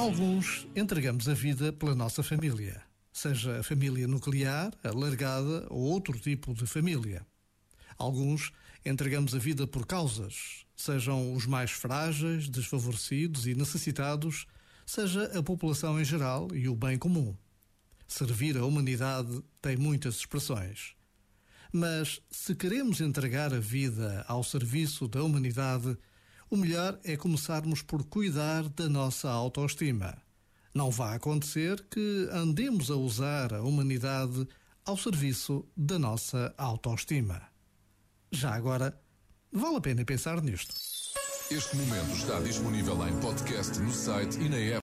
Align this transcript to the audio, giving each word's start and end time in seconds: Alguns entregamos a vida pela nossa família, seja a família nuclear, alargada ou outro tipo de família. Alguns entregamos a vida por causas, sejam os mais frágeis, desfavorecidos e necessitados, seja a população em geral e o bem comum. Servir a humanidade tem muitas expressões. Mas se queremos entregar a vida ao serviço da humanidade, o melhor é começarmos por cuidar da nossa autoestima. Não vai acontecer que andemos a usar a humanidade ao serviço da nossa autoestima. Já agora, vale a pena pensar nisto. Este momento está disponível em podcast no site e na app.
Alguns 0.00 0.66
entregamos 0.74 1.28
a 1.28 1.34
vida 1.34 1.74
pela 1.74 1.94
nossa 1.94 2.22
família, 2.22 2.82
seja 3.12 3.60
a 3.60 3.62
família 3.62 4.08
nuclear, 4.08 4.72
alargada 4.82 5.66
ou 5.68 5.78
outro 5.78 6.18
tipo 6.18 6.54
de 6.54 6.66
família. 6.66 7.20
Alguns 7.98 8.50
entregamos 8.82 9.34
a 9.34 9.38
vida 9.38 9.66
por 9.66 9.84
causas, 9.84 10.64
sejam 10.74 11.34
os 11.34 11.44
mais 11.44 11.72
frágeis, 11.72 12.48
desfavorecidos 12.48 13.46
e 13.46 13.54
necessitados, 13.54 14.46
seja 14.86 15.38
a 15.38 15.42
população 15.42 16.00
em 16.00 16.04
geral 16.04 16.48
e 16.54 16.66
o 16.66 16.74
bem 16.74 16.96
comum. 16.96 17.36
Servir 18.08 18.56
a 18.56 18.64
humanidade 18.64 19.44
tem 19.60 19.76
muitas 19.76 20.14
expressões. 20.14 20.94
Mas 21.70 22.22
se 22.30 22.54
queremos 22.54 23.02
entregar 23.02 23.52
a 23.52 23.60
vida 23.60 24.24
ao 24.26 24.42
serviço 24.42 25.06
da 25.06 25.22
humanidade, 25.22 25.94
o 26.50 26.56
melhor 26.56 26.98
é 27.04 27.16
começarmos 27.16 27.80
por 27.80 28.02
cuidar 28.04 28.68
da 28.70 28.88
nossa 28.88 29.30
autoestima. 29.30 30.18
Não 30.74 30.90
vai 30.90 31.16
acontecer 31.16 31.84
que 31.88 32.28
andemos 32.32 32.90
a 32.90 32.96
usar 32.96 33.54
a 33.54 33.62
humanidade 33.62 34.46
ao 34.84 34.96
serviço 34.96 35.64
da 35.76 35.98
nossa 35.98 36.52
autoestima. 36.58 37.40
Já 38.32 38.52
agora, 38.54 39.00
vale 39.52 39.76
a 39.76 39.80
pena 39.80 40.04
pensar 40.04 40.42
nisto. 40.42 40.74
Este 41.50 41.76
momento 41.76 42.12
está 42.16 42.40
disponível 42.40 43.08
em 43.08 43.20
podcast 43.20 43.78
no 43.80 43.92
site 43.92 44.38
e 44.40 44.48
na 44.48 44.56
app. 44.56 44.78